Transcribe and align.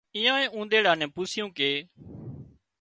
ايئانئي 0.15 0.47
اونۮيڙا 0.55 0.91
نين 0.99 1.09
پوسيون 1.15 1.49
ڪي 1.57 1.71